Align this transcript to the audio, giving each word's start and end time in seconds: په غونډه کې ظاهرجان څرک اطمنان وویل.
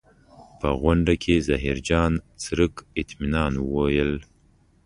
په 0.59 0.69
غونډه 0.81 1.13
کې 1.23 1.35
ظاهرجان 1.47 2.11
څرک 2.43 2.73
اطمنان 3.01 3.53
وویل. 3.71 4.13